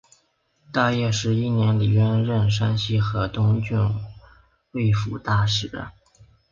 [0.73, 3.77] 大业十一年李渊任山西河东郡
[4.71, 5.69] 慰抚大使。